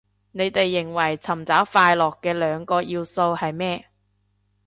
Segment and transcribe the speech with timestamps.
[0.31, 3.85] 你哋認為尋找快樂嘅兩個要素係咩